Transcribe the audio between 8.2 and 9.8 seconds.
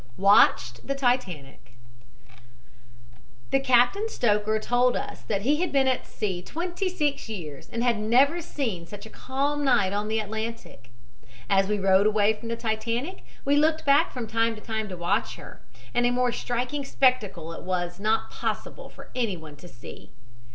yet seen such a calm